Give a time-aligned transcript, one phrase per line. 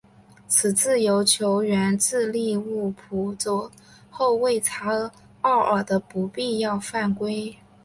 [0.47, 3.71] 此自由球源自利物浦左
[4.09, 7.55] 后卫查奥尔的不必要犯规。